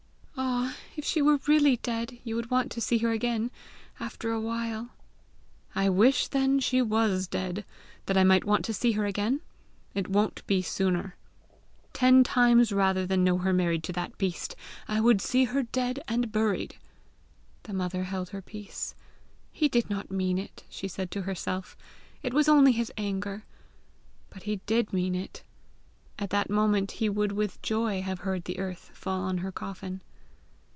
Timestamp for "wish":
5.89-6.27